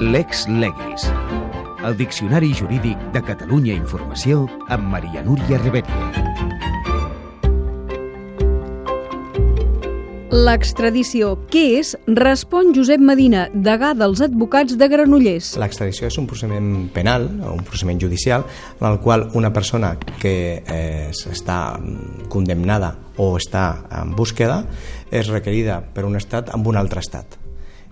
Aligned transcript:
Lex 0.00 0.48
Legis, 0.48 1.12
el 1.84 1.94
Diccionari 1.94 2.54
Jurídic 2.54 2.96
de 3.12 3.20
Catalunya 3.20 3.74
Informació 3.76 4.46
amb 4.72 4.86
Maria 4.88 5.20
Núria 5.20 5.58
Rebetlle. 5.60 6.06
L'extradició, 10.32 11.34
què 11.52 11.66
és? 11.82 11.92
Respon 12.16 12.72
Josep 12.72 13.04
Medina, 13.04 13.44
degà 13.52 13.92
dels 13.92 14.24
advocats 14.24 14.78
de 14.80 14.88
Granollers. 14.88 15.52
L'extradició 15.60 16.08
és 16.08 16.16
un 16.16 16.30
procediment 16.30 16.88
penal, 16.96 17.28
o 17.44 17.52
un 17.58 17.68
procediment 17.68 18.00
judicial, 18.00 18.48
en 18.80 18.88
el 18.94 19.02
qual 19.04 19.28
una 19.36 19.52
persona 19.52 19.98
que 20.16 20.62
eh, 20.64 21.12
està 21.12 21.76
condemnada 22.32 22.94
o 23.20 23.34
està 23.36 23.84
en 24.00 24.16
búsqueda 24.16 24.62
és 25.12 25.28
requerida 25.28 25.82
per 25.92 26.08
un 26.08 26.16
estat 26.16 26.54
amb 26.56 26.72
un 26.72 26.80
altre 26.80 27.04
estat. 27.04 27.36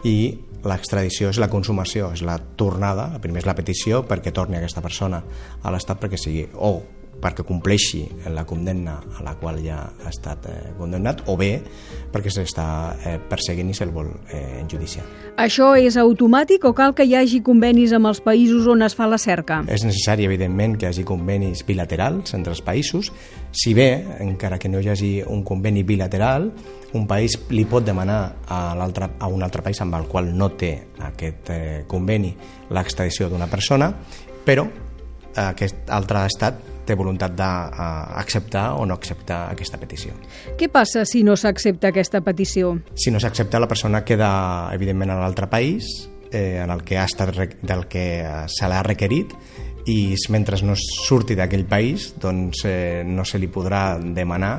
I 0.09 0.48
l'extradició 0.67 1.31
és 1.31 1.39
la 1.39 1.51
consumació, 1.53 2.13
és 2.15 2.25
la 2.27 2.39
tornada, 2.59 3.11
primer 3.23 3.45
és 3.45 3.49
la 3.49 3.57
petició 3.59 4.03
perquè 4.09 4.33
torni 4.35 4.59
aquesta 4.59 4.83
persona 4.83 5.23
a 5.63 5.75
l'estat 5.75 6.01
perquè 6.03 6.19
sigui 6.19 6.49
o 6.55 6.98
perquè 7.19 7.45
compleixi 7.47 8.05
la 8.31 8.45
condemna 8.47 8.99
a 9.19 9.25
la 9.27 9.35
qual 9.39 9.59
ja 9.65 9.81
ha 9.89 10.11
estat 10.11 10.47
eh, 10.51 10.57
condemnat 10.79 11.25
o 11.27 11.37
bé 11.39 11.51
perquè 12.13 12.31
s'està 12.33 12.67
eh, 13.03 13.17
perseguint 13.31 13.73
i 13.73 13.77
se'l 13.77 13.91
vol 13.95 14.11
eh, 14.31 14.61
enjudiciar. 14.63 15.05
Això 15.39 15.73
és 15.79 15.99
automàtic 16.01 16.65
o 16.69 16.73
cal 16.77 16.95
que 16.97 17.07
hi 17.07 17.17
hagi 17.19 17.43
convenis 17.47 17.93
amb 17.97 18.11
els 18.11 18.23
països 18.25 18.67
on 18.71 18.87
es 18.87 18.97
fa 18.99 19.09
la 19.11 19.19
cerca? 19.19 19.61
És 19.69 19.85
necessari, 19.87 20.27
evidentment, 20.29 20.79
que 20.79 20.87
hi 20.87 20.91
hagi 20.93 21.07
convenis 21.07 21.65
bilaterals 21.67 22.35
entre 22.39 22.55
els 22.55 22.63
països. 22.65 23.13
Si 23.53 23.75
bé, 23.75 23.91
encara 24.23 24.59
que 24.59 24.71
no 24.71 24.81
hi 24.83 24.91
hagi 24.95 25.13
un 25.27 25.45
conveni 25.47 25.85
bilateral, 25.87 26.51
un 26.95 27.07
país 27.07 27.37
li 27.53 27.67
pot 27.69 27.85
demanar 27.85 28.21
a, 28.49 28.61
a 28.73 29.29
un 29.29 29.43
altre 29.45 29.63
país 29.63 29.81
amb 29.85 29.99
el 29.99 30.09
qual 30.09 30.33
no 30.35 30.53
té 30.57 30.73
aquest 31.11 31.53
eh, 31.53 31.85
conveni 31.87 32.33
l'extradició 32.73 33.29
d'una 33.29 33.51
persona, 33.51 33.93
però 34.49 34.65
aquest 35.39 35.91
altre 35.93 36.25
estat 36.27 36.78
té 36.89 36.97
voluntat 36.97 37.37
d'acceptar 37.37 38.67
o 38.81 38.87
no 38.89 38.97
acceptar 38.97 39.45
aquesta 39.53 39.81
petició. 39.81 40.17
Què 40.59 40.71
passa 40.73 41.05
si 41.09 41.23
no 41.27 41.37
s'accepta 41.37 41.93
aquesta 41.93 42.23
petició? 42.25 42.79
Si 42.97 43.13
no 43.13 43.21
s'accepta, 43.21 43.61
la 43.61 43.69
persona 43.69 44.05
queda, 44.09 44.31
evidentment, 44.75 45.13
en 45.13 45.21
l'altre 45.21 45.51
país, 45.53 46.09
eh, 46.33 46.61
en 46.65 46.73
el 46.73 46.85
que 46.85 46.99
ha 46.99 47.05
estat 47.05 47.35
del 47.63 47.87
que 47.89 48.07
se 48.49 48.69
l'ha 48.69 48.83
requerit, 48.87 49.37
i 49.89 50.15
mentre 50.29 50.59
no 50.67 50.75
surti 50.77 51.37
d'aquell 51.39 51.65
país 51.69 52.13
doncs 52.21 52.65
eh, 52.69 53.03
no 53.07 53.25
se 53.25 53.39
li 53.41 53.49
podrà 53.49 53.97
demanar 53.99 54.53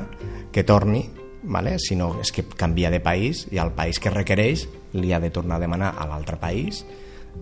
que 0.50 0.64
torni 0.66 1.04
vale? 1.42 1.76
sinó 1.78 2.16
és 2.20 2.32
que 2.34 2.44
canvia 2.44 2.90
de 2.90 3.00
país 3.00 3.46
i 3.54 3.60
el 3.62 3.70
país 3.76 4.00
que 4.02 4.10
requereix 4.10 4.66
li 4.98 5.12
ha 5.12 5.20
de 5.22 5.30
tornar 5.30 5.60
a 5.60 5.62
demanar 5.62 5.94
a 5.96 6.08
l'altre 6.10 6.36
país 6.40 6.82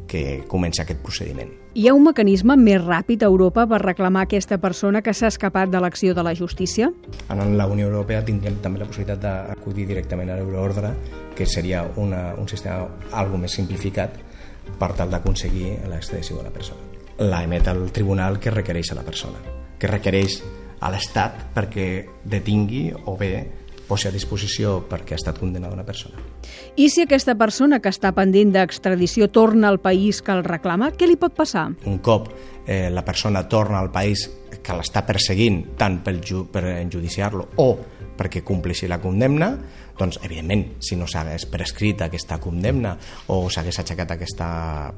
que 0.08 0.42
comença 0.48 0.82
aquest 0.82 1.00
procediment. 1.04 1.50
Hi 1.78 1.86
ha 1.88 1.94
un 1.94 2.02
mecanisme 2.02 2.56
més 2.58 2.80
ràpid 2.82 3.22
a 3.22 3.28
Europa 3.28 3.66
per 3.70 3.78
reclamar 3.82 4.24
aquesta 4.26 4.58
persona 4.58 5.02
que 5.04 5.12
s'ha 5.14 5.28
escapat 5.30 5.70
de 5.70 5.80
l'acció 5.84 6.14
de 6.16 6.24
la 6.24 6.34
justícia? 6.34 6.88
En 7.30 7.56
la 7.58 7.66
Unió 7.70 7.86
Europea 7.90 8.24
tindríem 8.24 8.58
també 8.64 8.80
la 8.80 8.88
possibilitat 8.88 9.20
d'acudir 9.22 9.86
directament 9.86 10.32
a 10.32 10.38
l'euroordre, 10.40 10.94
que 11.36 11.46
seria 11.46 11.84
una, 11.96 12.32
un 12.34 12.48
sistema 12.48 12.88
algo 13.12 13.38
més 13.38 13.54
simplificat 13.54 14.16
per 14.78 14.92
tal 14.96 15.12
d'aconseguir 15.12 15.76
l'extradició 15.88 16.40
de 16.40 16.48
la 16.48 16.54
persona. 16.54 16.82
La 17.18 17.42
emet 17.44 17.68
el 17.70 17.90
tribunal 17.92 18.38
que 18.40 18.50
requereix 18.50 18.92
a 18.92 18.98
la 18.98 19.06
persona, 19.06 19.38
que 19.78 19.90
requereix 19.90 20.40
a 20.80 20.90
l'Estat 20.92 21.48
perquè 21.54 21.88
detingui 22.24 22.88
o 23.06 23.16
bé 23.18 23.32
posi 23.88 24.08
a 24.08 24.12
disposició 24.14 24.78
perquè 24.88 25.16
ha 25.16 25.20
estat 25.20 25.40
condemnada 25.40 25.74
una 25.74 25.86
persona. 25.86 26.20
I 26.76 26.90
si 26.92 27.06
aquesta 27.06 27.34
persona 27.40 27.80
que 27.80 27.92
està 27.92 28.12
pendent 28.16 28.52
d'extradició 28.54 29.30
torna 29.32 29.72
al 29.72 29.80
país 29.80 30.22
que 30.22 30.34
el 30.36 30.44
reclama, 30.44 30.92
què 30.92 31.08
li 31.08 31.16
pot 31.20 31.34
passar? 31.36 31.70
Un 31.88 31.98
cop 32.04 32.30
eh, 32.68 32.90
la 32.90 33.04
persona 33.04 33.48
torna 33.48 33.80
al 33.80 33.90
país 33.90 34.28
que 34.62 34.76
l'està 34.76 35.04
perseguint 35.08 35.62
tant 35.80 36.02
per, 36.04 36.18
per 36.52 36.64
enjudiciar-lo 36.76 37.48
o 37.64 37.68
perquè 38.18 38.42
compleixi 38.44 38.88
la 38.90 38.98
condemna, 39.00 39.52
doncs, 39.98 40.18
evidentment, 40.26 40.64
si 40.82 40.98
no 40.98 41.06
s'hagués 41.10 41.46
prescrit 41.50 42.02
aquesta 42.04 42.38
condemna 42.42 42.96
o 43.34 43.40
s'hagués 43.50 43.80
aixecat 43.82 44.14
aquesta 44.14 44.48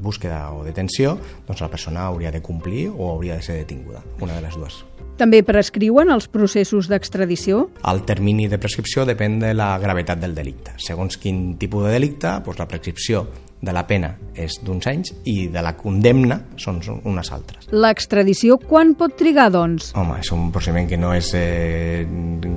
búsqueda 0.00 0.46
o 0.56 0.64
detenció, 0.64 1.16
doncs 1.46 1.62
la 1.64 1.72
persona 1.72 2.08
hauria 2.08 2.32
de 2.32 2.42
complir 2.42 2.88
o 2.90 3.12
hauria 3.12 3.36
de 3.36 3.44
ser 3.44 3.60
detinguda, 3.62 4.02
una 4.20 4.36
de 4.36 4.48
les 4.48 4.56
dues. 4.56 4.84
També 5.20 5.42
prescriuen 5.44 6.08
els 6.14 6.30
processos 6.32 6.86
d'extradició? 6.88 7.66
El 7.90 7.98
termini 8.08 8.46
de 8.48 8.56
prescripció 8.56 9.04
depèn 9.04 9.36
de 9.42 9.50
la 9.52 9.74
gravetat 9.82 10.22
del 10.22 10.32
delicte. 10.32 10.72
Segons 10.80 11.20
quin 11.20 11.58
tipus 11.60 11.84
de 11.84 11.92
delicte, 11.92 12.38
doncs 12.46 12.62
la 12.62 12.68
prescripció 12.70 13.26
de 13.60 13.74
la 13.76 13.82
pena 13.84 14.14
és 14.32 14.56
d'uns 14.64 14.88
anys 14.88 15.12
i 15.28 15.50
de 15.52 15.60
la 15.60 15.74
condemna 15.76 16.40
són 16.56 16.80
unes 17.04 17.32
altres. 17.36 17.68
L'extradició 17.68 18.56
quan 18.64 18.94
pot 18.96 19.18
trigar, 19.20 19.50
doncs? 19.52 19.92
Home, 19.92 20.22
és 20.24 20.32
un 20.32 20.48
procediment 20.54 20.88
que 20.88 20.96
no 20.96 21.12
és 21.12 21.34
eh, 21.36 22.08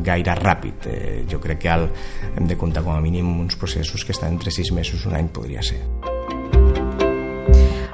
gaire 0.07 0.39
ràpid. 0.39 0.87
Eh, 0.87 1.13
jo 1.27 1.43
crec 1.43 1.65
que 1.67 1.75
el, 1.75 1.89
hem 2.31 2.47
de 2.47 2.55
comptar 2.55 2.87
com 2.87 2.95
a 2.95 3.03
mínim 3.03 3.27
uns 3.43 3.59
processos 3.59 4.07
que 4.07 4.15
estan 4.15 4.37
entre 4.37 4.55
sis 4.55 4.71
mesos, 4.71 5.03
un 5.03 5.19
any 5.19 5.27
podria 5.35 5.59
ser. 5.59 5.83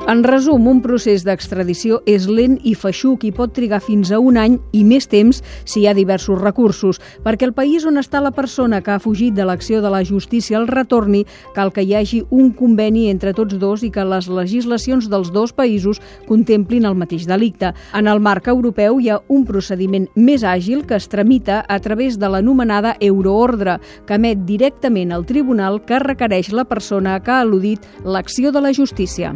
En 0.10 0.24
resum, 0.24 0.64
un 0.66 0.80
procés 0.82 1.22
d'extradició 1.22 2.00
és 2.10 2.24
lent 2.26 2.56
i 2.66 2.72
feixuc 2.74 3.28
i 3.28 3.30
pot 3.30 3.52
trigar 3.54 3.78
fins 3.86 4.10
a 4.10 4.18
un 4.18 4.40
any 4.42 4.56
i 4.74 4.80
més 4.82 5.06
temps 5.06 5.38
si 5.70 5.84
hi 5.84 5.86
ha 5.86 5.94
diversos 5.94 6.40
recursos, 6.42 6.98
perquè 7.22 7.46
el 7.46 7.54
país 7.54 7.86
on 7.86 8.02
està 8.02 8.18
la 8.18 8.32
persona 8.34 8.80
que 8.82 8.90
ha 8.90 9.04
fugit 9.04 9.36
de 9.38 9.46
l'acció 9.46 9.84
de 9.84 9.92
la 9.94 10.00
justícia 10.02 10.58
al 10.58 10.66
retorni 10.66 11.28
cal 11.54 11.70
que 11.76 11.86
hi 11.86 11.94
hagi 11.94 12.24
un 12.34 12.50
conveni 12.58 13.06
entre 13.12 13.36
tots 13.38 13.60
dos 13.62 13.84
i 13.86 13.92
que 13.94 14.08
les 14.16 14.32
legislacions 14.34 15.12
dels 15.14 15.30
dos 15.30 15.54
països 15.54 16.02
contemplin 16.26 16.90
el 16.90 16.98
mateix 16.98 17.30
delicte. 17.30 17.76
En 17.94 18.10
el 18.10 18.18
marc 18.18 18.50
europeu 18.50 18.98
hi 18.98 19.14
ha 19.14 19.22
un 19.30 19.46
procediment 19.46 20.10
més 20.16 20.42
àgil 20.42 20.88
que 20.90 20.98
es 20.98 21.06
tramita 21.14 21.62
a 21.70 21.78
través 21.86 22.18
de 22.18 22.34
l'anomenada 22.34 22.96
euroordre, 22.98 23.78
que 24.10 24.18
emet 24.18 24.42
directament 24.50 25.14
al 25.14 25.30
tribunal 25.30 25.84
que 25.86 26.02
requereix 26.02 26.50
la 26.50 26.66
persona 26.66 27.20
que 27.22 27.30
ha 27.30 27.44
al·ludit 27.46 27.86
l'acció 28.02 28.50
de 28.50 28.66
la 28.66 28.74
justícia. 28.74 29.36